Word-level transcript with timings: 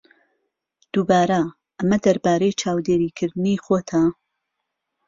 دووبارە، 0.91 1.41
ئەمە 1.77 1.97
دەربارەی 2.05 2.57
چاودێریکردنی 2.61 3.61
خۆتە. 3.65 4.01